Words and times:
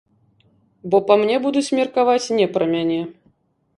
Бо 0.93 1.01
па 1.11 1.17
мне 1.23 1.35
будуць 1.45 1.73
меркаваць 1.81 2.33
не 2.41 2.47
пра 2.57 2.65
мяне. 2.73 3.01